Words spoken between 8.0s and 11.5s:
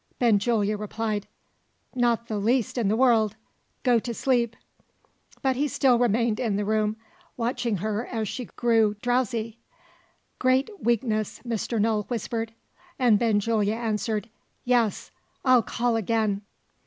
as she grew drowsy. "Great weakness,"